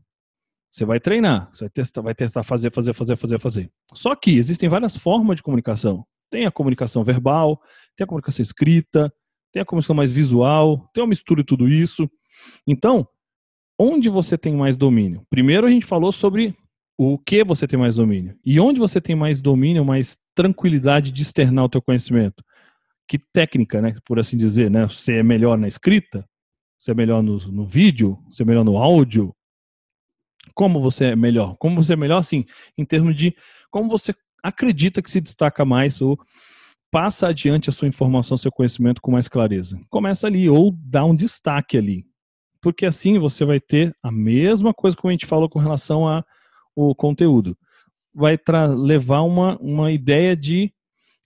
Você 0.70 0.86
vai 0.86 1.00
treinar, 1.00 1.50
você 1.52 1.66
vai 1.66 1.70
testar, 1.70 2.02
vai 2.02 2.16
testar 2.16 2.44
fazer, 2.44 2.72
fazer, 2.72 2.94
fazer, 2.94 3.16
fazer, 3.18 3.40
fazer. 3.40 3.72
Só 3.94 4.16
que 4.16 4.32
existem 4.32 4.70
várias 4.70 4.96
formas 4.96 5.36
de 5.36 5.44
comunicação. 5.44 6.06
Tem 6.30 6.46
a 6.46 6.52
comunicação 6.52 7.04
verbal, 7.04 7.62
tem 7.96 8.06
a 8.06 8.08
comunicação 8.08 8.42
escrita, 8.42 9.14
tem 9.52 9.62
a 9.62 9.66
comunicação 9.66 9.96
mais 9.96 10.12
visual, 10.12 10.90
tem 10.94 11.04
uma 11.04 11.10
mistura 11.10 11.42
de 11.42 11.48
tudo 11.48 11.68
isso. 11.68 12.10
Então, 12.66 13.06
onde 13.78 14.10
você 14.10 14.38
tem 14.38 14.56
mais 14.56 14.78
domínio? 14.78 15.26
Primeiro 15.30 15.68
a 15.68 15.70
gente 15.70 15.86
falou 15.86 16.12
sobre 16.12 16.56
o 17.04 17.18
que 17.18 17.44
você 17.44 17.66
tem 17.66 17.80
mais 17.80 17.96
domínio. 17.96 18.38
E 18.46 18.60
onde 18.60 18.80
você 18.80 19.02
tem 19.02 19.16
mais 19.16 19.42
domínio, 19.42 19.84
mais 19.84 20.20
tranquilidade 20.36 21.10
de 21.10 21.24
externar 21.24 21.66
o 21.66 21.70
teu 21.70 21.82
conhecimento? 21.82 22.44
Que 23.08 23.18
técnica, 23.18 23.82
né, 23.82 23.96
por 24.06 24.20
assim 24.20 24.38
dizer, 24.38 24.70
né? 24.70 24.88
Você 24.88 25.14
é 25.14 25.24
melhor 25.24 25.58
na 25.58 25.68
escrita? 25.68 26.24
Você 26.78 26.92
é 26.92 26.94
melhor 26.94 27.24
no, 27.24 27.40
no 27.52 27.66
vídeo? 27.66 28.20
Você 28.30 28.44
é 28.44 28.46
melhor 28.46 28.64
no 28.64 28.78
áudio? 28.78 29.36
Como 30.54 30.80
você 30.80 31.06
é 31.06 31.16
melhor? 31.16 31.56
Como 31.58 31.82
você 31.82 31.94
é 31.94 31.96
melhor, 31.96 32.18
assim, 32.18 32.46
em 32.78 32.86
termos 32.86 33.16
de 33.16 33.36
como 33.72 33.90
você 33.90 34.14
acredita 34.44 35.02
que 35.02 35.10
se 35.10 35.20
destaca 35.20 35.66
mais 35.66 36.02
ou 36.02 36.20
passa 36.92 37.28
adiante 37.28 37.68
a 37.68 37.74
sua 37.74 37.88
informação, 37.88 38.38
seu 38.38 38.52
conhecimento 38.52 39.02
com 39.02 39.12
mais 39.12 39.28
clareza. 39.28 39.80
Começa 39.90 40.28
ali 40.28 40.48
ou 40.48 40.72
dá 40.72 41.04
um 41.04 41.16
destaque 41.16 41.78
ali. 41.78 42.06
Porque 42.62 42.86
assim 42.86 43.18
você 43.18 43.44
vai 43.44 43.60
ter 43.60 43.92
a 44.04 44.12
mesma 44.12 44.72
coisa 44.72 44.96
que 44.96 45.08
a 45.08 45.12
gente 45.12 45.26
falou 45.26 45.50
com 45.50 45.58
relação 45.58 46.08
ao 46.76 46.96
conteúdo. 46.96 47.58
Vai 48.14 48.38
levar 48.78 49.22
uma, 49.22 49.58
uma 49.58 49.92
ideia 49.92 50.36
de 50.36 50.74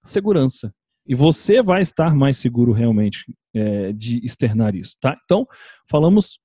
segurança. 0.04 0.74
E 1.08 1.14
você 1.14 1.62
vai 1.62 1.82
estar 1.82 2.16
mais 2.16 2.38
seguro 2.38 2.72
realmente 2.72 3.26
é, 3.54 3.94
de 3.94 4.24
externar 4.26 4.76
isso, 4.76 4.96
tá? 5.00 5.18
Então, 5.24 5.48
falamos 5.88 6.40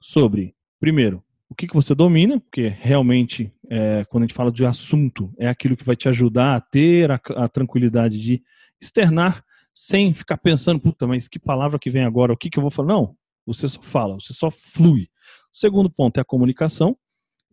sobre, 0.00 0.54
primeiro, 0.78 1.22
o 1.48 1.54
que, 1.54 1.66
que 1.66 1.74
você 1.74 1.94
domina, 1.94 2.40
porque 2.40 2.68
realmente, 2.68 3.52
é, 3.68 4.04
quando 4.06 4.24
a 4.24 4.26
gente 4.26 4.34
fala 4.34 4.50
de 4.50 4.64
assunto, 4.64 5.32
é 5.38 5.48
aquilo 5.48 5.76
que 5.76 5.84
vai 5.84 5.96
te 5.96 6.08
ajudar 6.08 6.56
a 6.56 6.60
ter 6.60 7.10
a, 7.10 7.20
a 7.36 7.48
tranquilidade 7.48 8.20
de 8.20 8.42
externar 8.80 9.44
sem 9.74 10.12
ficar 10.12 10.38
pensando, 10.38 10.80
puta, 10.80 11.06
mas 11.06 11.26
que 11.26 11.38
palavra 11.38 11.78
que 11.78 11.90
vem 11.90 12.04
agora, 12.04 12.32
o 12.32 12.36
que, 12.36 12.48
que 12.48 12.58
eu 12.58 12.62
vou 12.62 12.70
falar? 12.70 12.88
Não, 12.88 13.16
você 13.44 13.68
só 13.68 13.82
fala, 13.82 14.14
você 14.14 14.32
só 14.32 14.50
flui. 14.50 15.02
O 15.52 15.56
segundo 15.56 15.90
ponto 15.90 16.18
é 16.18 16.20
a 16.20 16.24
comunicação, 16.24 16.96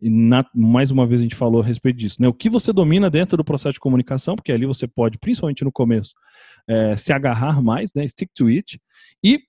e 0.02 0.10
na, 0.10 0.44
mais 0.52 0.90
uma 0.90 1.06
vez 1.06 1.20
a 1.20 1.22
gente 1.22 1.36
falou 1.36 1.62
a 1.62 1.64
respeito 1.64 1.96
disso, 1.96 2.20
né? 2.20 2.26
O 2.26 2.34
que 2.34 2.50
você 2.50 2.72
domina 2.72 3.08
dentro 3.08 3.36
do 3.36 3.44
processo 3.44 3.74
de 3.74 3.80
comunicação, 3.80 4.34
porque 4.34 4.50
ali 4.50 4.66
você 4.66 4.88
pode, 4.88 5.16
principalmente 5.16 5.62
no 5.62 5.70
começo, 5.70 6.12
é, 6.66 6.96
se 6.96 7.12
agarrar 7.12 7.62
mais, 7.62 7.94
né? 7.94 8.04
Stick 8.04 8.32
to 8.34 8.48
it. 8.48 8.80
E, 9.22 9.40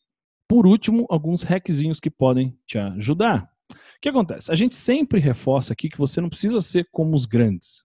por 0.48 0.68
último, 0.68 1.08
alguns 1.10 1.42
hackzinhos 1.42 2.00
que 2.00 2.12
podem 2.12 2.56
te 2.68 2.78
ajudar. 2.78 3.50
O 3.72 3.76
que 4.00 4.10
acontece? 4.10 4.52
A 4.52 4.56
gente 4.56 4.76
sempre 4.76 5.20
reforça 5.20 5.74
aqui 5.74 5.90
que 5.90 5.98
você 5.98 6.22
não 6.22 6.30
precisa 6.30 6.62
ser 6.62 6.88
como 6.92 7.16
os 7.16 7.26
grandes. 7.26 7.84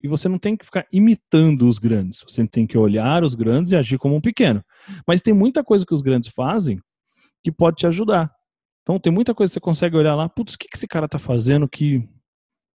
E 0.00 0.06
você 0.06 0.28
não 0.28 0.38
tem 0.38 0.56
que 0.56 0.64
ficar 0.64 0.86
imitando 0.92 1.68
os 1.68 1.80
grandes. 1.80 2.22
Você 2.28 2.46
tem 2.46 2.64
que 2.64 2.78
olhar 2.78 3.24
os 3.24 3.34
grandes 3.34 3.72
e 3.72 3.76
agir 3.76 3.98
como 3.98 4.14
um 4.14 4.20
pequeno. 4.20 4.64
Mas 5.04 5.20
tem 5.20 5.34
muita 5.34 5.64
coisa 5.64 5.84
que 5.84 5.94
os 5.94 6.02
grandes 6.02 6.28
fazem 6.28 6.78
que 7.42 7.50
pode 7.50 7.78
te 7.78 7.88
ajudar. 7.88 8.35
Então 8.86 9.00
tem 9.00 9.12
muita 9.12 9.34
coisa 9.34 9.50
que 9.50 9.54
você 9.54 9.60
consegue 9.60 9.96
olhar 9.96 10.14
lá, 10.14 10.28
putz, 10.28 10.54
o 10.54 10.58
que, 10.58 10.68
esse 10.72 10.86
cara 10.86 11.06
está 11.06 11.18
fazendo 11.18 11.68
que 11.68 12.08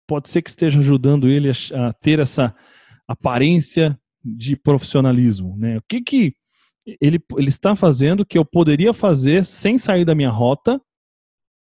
pode 0.08 0.28
ser 0.28 0.42
que 0.42 0.50
esteja 0.50 0.80
ajudando 0.80 1.28
ele 1.28 1.48
a, 1.48 1.86
a, 1.86 1.92
ter 1.92 2.18
essa 2.18 2.52
aparência 3.06 3.96
de 4.24 4.56
profissionalismo, 4.56 5.56
né? 5.56 5.78
O 5.78 5.82
que 5.88 6.02
que 6.02 6.34
ele, 7.00 7.22
ele 7.38 7.48
está 7.48 7.76
fazendo 7.76 8.26
que 8.26 8.36
eu 8.36 8.44
poderia 8.44 8.92
fazer 8.92 9.44
sem 9.44 9.78
sair 9.78 10.04
da 10.04 10.12
minha 10.12 10.30
rota, 10.30 10.82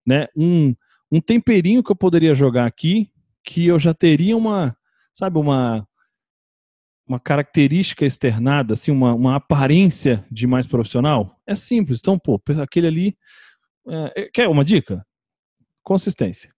né? 0.06 0.28
Um, 0.38 0.76
um 1.12 1.20
temperinho 1.20 1.82
que 1.82 1.92
eu 1.92 1.96
poderia 1.96 2.36
jogar 2.36 2.68
aqui, 2.68 3.10
que 3.44 3.66
eu 3.66 3.80
já 3.80 3.96
teria 3.96 4.38
uma, 4.38 4.78
sabe, 5.12 5.40
uma 5.40 5.88
uma 7.08 7.20
característica 7.20 8.04
externada, 8.04 8.74
assim, 8.74 8.92
uma, 8.92 9.14
uma 9.14 9.36
aparência 9.36 10.26
de 10.32 10.48
mais 10.48 10.66
profissional? 10.66 11.40
É 11.46 11.54
simples. 11.54 12.00
Então, 12.00 12.18
pô, 12.18 12.42
aquele 12.60 12.88
ali 12.88 13.18
é, 13.88 14.22
é, 14.24 14.30
quer 14.32 14.48
uma 14.48 14.66
dica? 14.66 15.06
Consistência. 15.84 16.54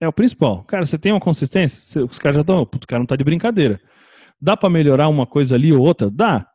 É 0.00 0.06
o 0.06 0.12
principal. 0.12 0.62
Cara, 0.64 0.86
você 0.86 0.96
tem 0.96 1.12
uma 1.12 1.20
consistência? 1.20 2.04
Os 2.04 2.18
caras 2.18 2.36
já 2.36 2.40
estão. 2.42 2.62
O 2.62 2.86
cara 2.86 3.00
não 3.00 3.06
tá 3.06 3.16
de 3.16 3.24
brincadeira. 3.24 3.80
Dá 4.40 4.56
para 4.56 4.70
melhorar 4.70 5.08
uma 5.08 5.26
coisa 5.26 5.56
ali 5.56 5.72
ou 5.72 5.84
outra? 5.84 6.08
Dá. 6.08 6.48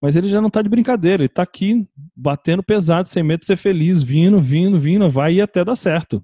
Mas 0.00 0.14
ele 0.14 0.28
já 0.28 0.40
não 0.40 0.50
tá 0.50 0.62
de 0.62 0.68
brincadeira. 0.68 1.22
Ele 1.22 1.28
tá 1.28 1.42
aqui 1.42 1.88
batendo 2.14 2.62
pesado, 2.62 3.08
sem 3.08 3.22
medo 3.22 3.40
de 3.40 3.46
ser 3.46 3.56
feliz, 3.56 4.02
vindo, 4.02 4.40
vindo, 4.40 4.78
vindo, 4.78 5.10
vai 5.10 5.34
e 5.34 5.40
até 5.40 5.64
dar 5.64 5.74
certo. 5.74 6.22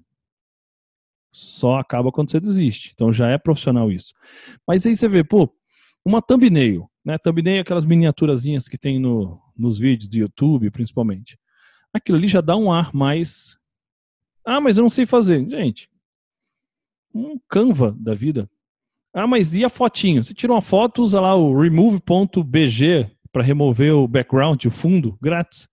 Só 1.33 1.77
acaba 1.77 2.11
quando 2.11 2.31
você 2.31 2.39
desiste. 2.39 2.91
Então 2.93 3.11
já 3.11 3.29
é 3.29 3.37
profissional 3.37 3.91
isso. 3.91 4.13
Mas 4.65 4.85
aí 4.85 4.95
você 4.95 5.09
vê, 5.09 5.23
pô, 5.23 5.53
uma 6.05 6.21
thumbnail, 6.21 6.89
né? 7.03 7.17
Thumbnail 7.17 7.57
é 7.57 7.59
aquelas 7.59 7.85
miniaturazinhas 7.85 8.67
que 8.67 8.77
tem 8.77 8.99
no, 8.99 9.41
nos 9.57 9.77
vídeos 9.77 10.07
do 10.07 10.17
YouTube, 10.17 10.71
principalmente 10.71 11.37
aquilo 11.93 12.17
ali 12.17 12.27
já 12.27 12.41
dá 12.41 12.55
um 12.55 12.71
ar 12.71 12.93
mais. 12.93 13.57
Ah, 14.45 14.59
mas 14.59 14.77
eu 14.77 14.81
não 14.81 14.89
sei 14.89 15.05
fazer. 15.05 15.47
Gente, 15.49 15.89
um 17.13 17.39
Canva 17.47 17.95
da 17.97 18.13
vida. 18.13 18.49
Ah, 19.13 19.27
mas 19.27 19.53
e 19.53 19.65
a 19.65 19.69
fotinho? 19.69 20.23
Você 20.23 20.33
tira 20.33 20.53
uma 20.53 20.61
foto, 20.61 21.03
usa 21.03 21.19
lá 21.19 21.35
o 21.35 21.57
remove.bg 21.59 23.11
para 23.31 23.43
remover 23.43 23.93
o 23.93 24.07
background, 24.07 24.65
o 24.65 24.71
fundo, 24.71 25.17
grátis. 25.21 25.67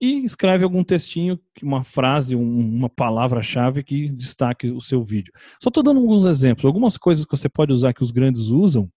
E 0.00 0.24
escreve 0.24 0.64
algum 0.64 0.84
textinho, 0.84 1.40
uma 1.62 1.82
frase, 1.82 2.34
uma 2.34 2.90
palavra-chave 2.90 3.82
que 3.82 4.08
destaque 4.10 4.68
o 4.70 4.80
seu 4.80 5.02
vídeo. 5.02 5.32
Só 5.62 5.68
estou 5.68 5.82
dando 5.82 6.00
alguns 6.00 6.26
exemplos, 6.26 6.66
algumas 6.66 6.98
coisas 6.98 7.24
que 7.24 7.34
você 7.34 7.48
pode 7.48 7.72
usar 7.72 7.94
que 7.94 8.02
os 8.02 8.10
grandes 8.10 8.48
usam 8.48 8.90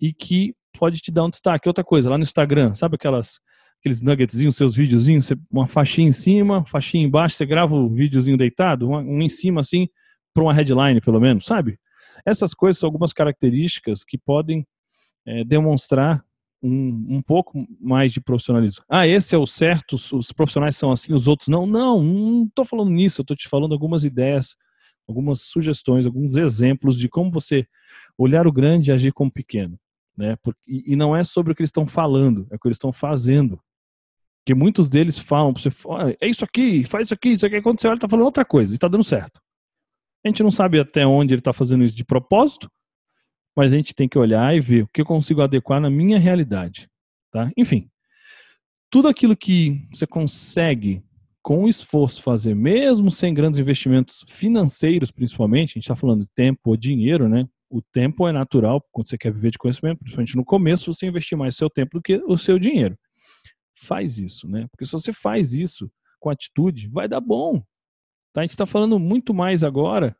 e 0.00 0.12
que 0.12 0.54
pode 0.78 1.00
te 1.00 1.10
dar 1.10 1.24
um 1.24 1.30
destaque. 1.30 1.68
Outra 1.68 1.82
coisa, 1.82 2.10
lá 2.10 2.16
no 2.16 2.22
Instagram, 2.22 2.74
sabe 2.74 2.94
aquelas 2.94 3.40
aqueles 3.82 4.00
nuggetzinhos, 4.00 4.56
seus 4.56 4.76
videozinhos, 4.76 5.28
uma 5.50 5.66
faixinha 5.66 6.08
em 6.08 6.12
cima, 6.12 6.64
faixinha 6.64 7.04
embaixo, 7.04 7.34
você 7.34 7.44
grava 7.44 7.74
o 7.74 7.88
videozinho 7.88 8.36
deitado, 8.36 8.88
um 8.88 9.20
em 9.20 9.28
cima 9.28 9.60
assim, 9.60 9.88
para 10.32 10.44
uma 10.44 10.54
headline 10.54 11.00
pelo 11.00 11.20
menos, 11.20 11.44
sabe? 11.44 11.78
Essas 12.24 12.54
coisas 12.54 12.78
são 12.78 12.86
algumas 12.86 13.12
características 13.12 14.04
que 14.04 14.16
podem 14.16 14.64
é, 15.26 15.42
demonstrar 15.42 16.24
um, 16.62 17.16
um 17.16 17.22
pouco 17.22 17.66
mais 17.80 18.12
de 18.12 18.20
profissionalismo. 18.20 18.84
Ah, 18.88 19.04
esse 19.04 19.34
é 19.34 19.38
o 19.38 19.46
certo, 19.48 19.96
os 19.96 20.30
profissionais 20.30 20.76
são 20.76 20.92
assim, 20.92 21.12
os 21.12 21.26
outros 21.26 21.48
não. 21.48 21.66
Não, 21.66 22.00
não 22.00 22.44
estou 22.44 22.64
falando 22.64 22.90
nisso, 22.90 23.20
eu 23.20 23.24
estou 23.24 23.36
te 23.36 23.48
falando 23.48 23.72
algumas 23.72 24.04
ideias, 24.04 24.56
algumas 25.08 25.40
sugestões, 25.40 26.06
alguns 26.06 26.36
exemplos 26.36 26.96
de 26.96 27.08
como 27.08 27.32
você 27.32 27.66
olhar 28.16 28.46
o 28.46 28.52
grande 28.52 28.90
e 28.90 28.94
agir 28.94 29.12
como 29.12 29.30
pequeno. 29.30 29.76
Né? 30.16 30.36
e, 30.66 30.94
não 30.94 31.16
é 31.16 31.24
sobre 31.24 31.52
o 31.52 31.56
que 31.56 31.62
eles 31.62 31.70
estão 31.70 31.86
falando, 31.86 32.46
é 32.50 32.54
o 32.54 32.58
que 32.58 32.68
eles 32.68 32.76
estão 32.76 32.92
fazendo. 32.92 33.58
Porque 34.42 34.54
muitos 34.54 34.88
deles 34.88 35.18
falam 35.18 35.52
para 35.52 35.62
você, 35.62 35.70
é 36.20 36.26
isso 36.26 36.44
aqui, 36.44 36.84
faz 36.84 37.06
isso 37.06 37.14
aqui, 37.14 37.28
isso 37.30 37.46
aqui. 37.46 37.62
Quando 37.62 37.80
você 37.80 37.86
olha, 37.86 37.94
ele 37.94 37.98
está 37.98 38.08
falando 38.08 38.24
outra 38.24 38.44
coisa 38.44 38.72
e 38.72 38.74
está 38.74 38.88
dando 38.88 39.04
certo. 39.04 39.40
A 40.24 40.28
gente 40.28 40.42
não 40.42 40.50
sabe 40.50 40.80
até 40.80 41.06
onde 41.06 41.32
ele 41.32 41.40
está 41.40 41.52
fazendo 41.52 41.84
isso 41.84 41.94
de 41.94 42.04
propósito, 42.04 42.68
mas 43.56 43.72
a 43.72 43.76
gente 43.76 43.94
tem 43.94 44.08
que 44.08 44.18
olhar 44.18 44.54
e 44.54 44.60
ver 44.60 44.82
o 44.82 44.88
que 44.88 45.00
eu 45.00 45.06
consigo 45.06 45.42
adequar 45.42 45.80
na 45.80 45.88
minha 45.88 46.18
realidade. 46.18 46.88
Tá? 47.30 47.52
Enfim, 47.56 47.88
tudo 48.90 49.06
aquilo 49.06 49.36
que 49.36 49.86
você 49.92 50.06
consegue 50.06 51.04
com 51.40 51.68
esforço 51.68 52.20
fazer, 52.20 52.54
mesmo 52.54 53.10
sem 53.10 53.32
grandes 53.32 53.60
investimentos 53.60 54.24
financeiros, 54.28 55.10
principalmente, 55.12 55.70
a 55.70 55.74
gente 55.74 55.84
está 55.84 55.96
falando 55.96 56.22
de 56.22 56.30
tempo 56.34 56.60
ou 56.66 56.76
dinheiro, 56.76 57.28
né? 57.28 57.48
O 57.68 57.80
tempo 57.80 58.28
é 58.28 58.32
natural 58.32 58.84
quando 58.92 59.08
você 59.08 59.18
quer 59.18 59.32
viver 59.32 59.50
de 59.50 59.58
conhecimento, 59.58 59.98
principalmente 59.98 60.36
no 60.36 60.44
começo, 60.44 60.92
você 60.92 61.06
investir 61.06 61.36
mais 61.36 61.56
seu 61.56 61.70
tempo 61.70 61.98
do 61.98 62.02
que 62.02 62.22
o 62.26 62.36
seu 62.36 62.58
dinheiro 62.58 62.96
faz 63.84 64.18
isso, 64.18 64.48
né? 64.48 64.66
Porque 64.70 64.84
se 64.84 64.92
você 64.92 65.12
faz 65.12 65.52
isso 65.52 65.90
com 66.20 66.30
atitude, 66.30 66.88
vai 66.88 67.08
dar 67.08 67.20
bom. 67.20 67.62
Tá? 68.32 68.40
A 68.40 68.44
gente 68.44 68.52
está 68.52 68.66
falando 68.66 68.98
muito 68.98 69.34
mais 69.34 69.62
agora 69.62 70.16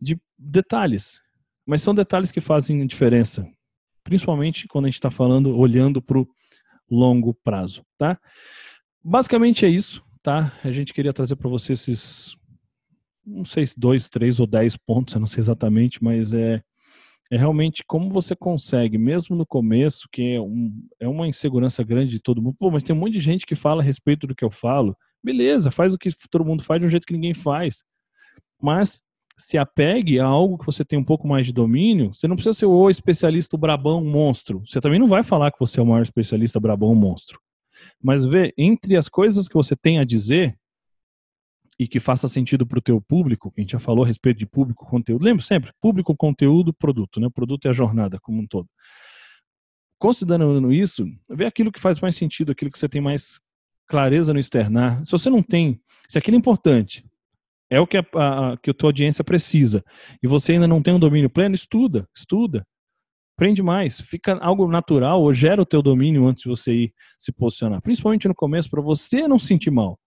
de 0.00 0.20
detalhes, 0.38 1.20
mas 1.64 1.82
são 1.82 1.94
detalhes 1.94 2.30
que 2.30 2.40
fazem 2.40 2.86
diferença, 2.86 3.48
principalmente 4.02 4.68
quando 4.68 4.84
a 4.84 4.88
gente 4.88 4.98
está 4.98 5.10
falando, 5.10 5.56
olhando 5.56 6.02
para 6.02 6.18
o 6.18 6.28
longo 6.90 7.32
prazo, 7.32 7.84
tá? 7.96 8.20
Basicamente 9.02 9.64
é 9.64 9.68
isso, 9.68 10.04
tá? 10.22 10.52
A 10.62 10.70
gente 10.70 10.92
queria 10.92 11.12
trazer 11.12 11.36
para 11.36 11.48
você 11.48 11.72
esses, 11.72 12.36
não 13.24 13.44
sei 13.44 13.64
se 13.64 13.78
dois, 13.78 14.08
três 14.08 14.40
ou 14.40 14.46
dez 14.46 14.76
pontos, 14.76 15.14
eu 15.14 15.20
não 15.20 15.26
sei 15.26 15.40
exatamente, 15.40 16.02
mas 16.02 16.34
é 16.34 16.62
é 17.30 17.36
realmente 17.36 17.82
como 17.86 18.10
você 18.10 18.36
consegue, 18.36 18.98
mesmo 18.98 19.34
no 19.34 19.46
começo, 19.46 20.08
que 20.12 20.34
é, 20.34 20.40
um, 20.40 20.72
é 21.00 21.08
uma 21.08 21.26
insegurança 21.26 21.82
grande 21.82 22.10
de 22.10 22.20
todo 22.20 22.42
mundo. 22.42 22.56
Pô, 22.58 22.70
mas 22.70 22.82
tem 22.82 22.94
um 22.94 22.98
monte 22.98 23.14
de 23.14 23.20
gente 23.20 23.46
que 23.46 23.54
fala 23.54 23.82
a 23.82 23.84
respeito 23.84 24.26
do 24.26 24.34
que 24.34 24.44
eu 24.44 24.50
falo. 24.50 24.96
Beleza, 25.22 25.70
faz 25.70 25.94
o 25.94 25.98
que 25.98 26.10
todo 26.30 26.44
mundo 26.44 26.62
faz 26.62 26.80
de 26.80 26.86
um 26.86 26.90
jeito 26.90 27.06
que 27.06 27.14
ninguém 27.14 27.34
faz. 27.34 27.82
Mas 28.60 29.00
se 29.36 29.58
apegue 29.58 30.20
a 30.20 30.26
algo 30.26 30.58
que 30.58 30.66
você 30.66 30.84
tem 30.84 30.98
um 30.98 31.04
pouco 31.04 31.26
mais 31.26 31.46
de 31.46 31.52
domínio. 31.52 32.14
Você 32.14 32.28
não 32.28 32.36
precisa 32.36 32.52
ser 32.52 32.66
o 32.66 32.90
especialista 32.90 33.56
o 33.56 33.58
brabão 33.58 34.04
monstro. 34.04 34.62
Você 34.66 34.80
também 34.80 35.00
não 35.00 35.08
vai 35.08 35.22
falar 35.22 35.50
que 35.50 35.58
você 35.58 35.80
é 35.80 35.82
o 35.82 35.86
maior 35.86 36.02
especialista 36.02 36.60
brabão 36.60 36.94
monstro. 36.94 37.40
Mas 38.02 38.24
vê, 38.24 38.54
entre 38.56 38.96
as 38.96 39.08
coisas 39.08 39.48
que 39.48 39.54
você 39.54 39.74
tem 39.74 39.98
a 39.98 40.04
dizer, 40.04 40.56
e 41.78 41.88
que 41.88 41.98
faça 41.98 42.28
sentido 42.28 42.66
para 42.66 42.78
o 42.78 42.82
teu 42.82 43.00
público, 43.00 43.52
a 43.56 43.60
gente 43.60 43.72
já 43.72 43.78
falou 43.78 44.04
a 44.04 44.06
respeito 44.06 44.38
de 44.38 44.46
público, 44.46 44.86
conteúdo. 44.86 45.24
Lembra 45.24 45.44
sempre, 45.44 45.72
público, 45.80 46.16
conteúdo, 46.16 46.72
produto, 46.72 47.20
né? 47.20 47.26
O 47.26 47.30
produto 47.30 47.66
é 47.66 47.70
a 47.70 47.72
jornada 47.72 48.18
como 48.20 48.40
um 48.40 48.46
todo. 48.46 48.68
Considerando 49.98 50.72
isso, 50.72 51.06
vê 51.30 51.46
aquilo 51.46 51.72
que 51.72 51.80
faz 51.80 52.00
mais 52.00 52.16
sentido, 52.16 52.52
aquilo 52.52 52.70
que 52.70 52.78
você 52.78 52.88
tem 52.88 53.00
mais 53.00 53.40
clareza 53.86 54.32
no 54.32 54.38
externar. 54.38 55.04
Se 55.04 55.12
você 55.12 55.30
não 55.30 55.42
tem, 55.42 55.80
se 56.08 56.18
aquilo 56.18 56.36
é 56.36 56.38
importante, 56.38 57.04
é 57.70 57.80
o 57.80 57.86
que 57.86 57.96
a, 57.96 58.04
a, 58.14 58.56
que 58.56 58.70
a 58.70 58.74
tua 58.74 58.88
audiência 58.88 59.24
precisa, 59.24 59.84
e 60.22 60.28
você 60.28 60.52
ainda 60.52 60.68
não 60.68 60.82
tem 60.82 60.94
um 60.94 60.98
domínio 60.98 61.30
pleno, 61.30 61.54
estuda, 61.54 62.08
estuda. 62.14 62.66
Aprende 63.36 63.64
mais, 63.64 64.00
fica 64.00 64.38
algo 64.38 64.68
natural 64.68 65.20
ou 65.20 65.34
gera 65.34 65.60
o 65.60 65.66
teu 65.66 65.82
domínio 65.82 66.24
antes 66.28 66.44
de 66.44 66.48
você 66.48 66.72
ir 66.72 66.94
se 67.18 67.32
posicionar. 67.32 67.82
Principalmente 67.82 68.28
no 68.28 68.34
começo, 68.34 68.70
para 68.70 68.80
você 68.80 69.26
não 69.26 69.40
se 69.40 69.48
sentir 69.48 69.72
mal. 69.72 69.98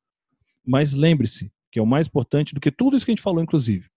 Mas 0.66 0.94
lembre-se, 0.94 1.52
que 1.72 1.80
é 1.80 1.82
o 1.82 1.86
mais 1.86 2.08
importante 2.08 2.54
do 2.54 2.62
que 2.62 2.72
tudo 2.72 2.96
isso 2.96 3.06
que 3.06 3.12
a 3.12 3.16
gente 3.16 3.24
falou, 3.24 3.42
inclusive. 3.42 3.88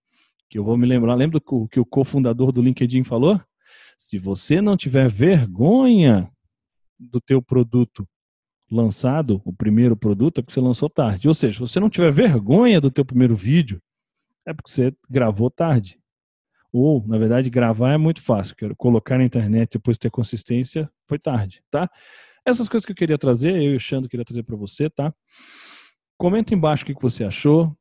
Que 0.49 0.57
eu 0.57 0.63
vou 0.63 0.77
me 0.77 0.85
lembrar, 0.85 1.15
lembra 1.15 1.39
do 1.39 1.67
que 1.67 1.79
o 1.79 1.85
cofundador 1.85 2.51
do 2.51 2.61
LinkedIn 2.61 3.03
falou? 3.03 3.39
Se 3.97 4.17
você 4.17 4.61
não 4.61 4.75
tiver 4.75 5.09
vergonha 5.09 6.29
do 6.99 7.21
teu 7.21 7.41
produto 7.41 8.07
lançado, 8.69 9.41
o 9.43 9.53
primeiro 9.53 9.95
produto, 9.97 10.39
é 10.39 10.41
porque 10.41 10.53
você 10.53 10.61
lançou 10.61 10.89
tarde. 10.89 11.27
Ou 11.27 11.33
seja, 11.33 11.53
se 11.53 11.59
você 11.59 11.79
não 11.79 11.89
tiver 11.89 12.11
vergonha 12.11 12.79
do 12.79 12.89
teu 12.89 13.03
primeiro 13.05 13.35
vídeo, 13.35 13.81
é 14.45 14.53
porque 14.53 14.71
você 14.71 14.93
gravou 15.09 15.49
tarde. 15.49 15.99
Ou, 16.71 17.05
na 17.05 17.17
verdade, 17.17 17.49
gravar 17.49 17.93
é 17.93 17.97
muito 17.97 18.21
fácil. 18.21 18.55
Quero 18.55 18.75
colocar 18.75 19.17
na 19.17 19.25
internet 19.25 19.73
depois 19.73 19.97
ter 19.97 20.09
consistência, 20.09 20.89
foi 21.05 21.19
tarde, 21.19 21.61
tá? 21.69 21.89
Essas 22.45 22.69
coisas 22.69 22.85
que 22.85 22.91
eu 22.91 22.95
queria 22.95 23.17
trazer, 23.17 23.55
eu 23.55 23.73
e 23.73 23.75
o 23.75 23.79
Xando 23.79 24.07
queria 24.07 24.25
trazer 24.25 24.43
para 24.43 24.55
você, 24.55 24.89
tá? 24.89 25.13
Comenta 26.21 26.53
embaixo 26.53 26.83
o 26.83 26.85
que 26.85 26.93
você 27.01 27.23
achou. 27.23 27.75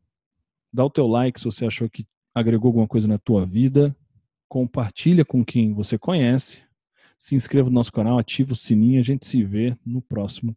Dá 0.73 0.83
o 0.83 0.89
teu 0.89 1.07
like 1.07 1.39
se 1.39 1.45
você 1.45 1.67
achou 1.67 1.91
que 1.91 2.07
agregou 2.35 2.71
alguma 2.71 2.89
coisa 2.89 3.07
na 3.07 3.19
tua 3.19 3.45
vida. 3.45 3.95
Compartilha 4.49 5.27
com 5.27 5.45
quem 5.45 5.75
você 5.75 5.99
conhece. 5.99 6.63
Se 7.19 7.35
inscreva 7.35 7.69
no 7.69 7.75
nosso 7.75 7.93
canal, 7.93 8.19
ativa 8.19 8.55
o 8.55 8.57
sininho. 8.57 8.99
A 8.99 9.05
gente 9.05 9.27
se 9.27 9.45
vê 9.45 9.77
no 9.85 10.01
próximo 10.01 10.57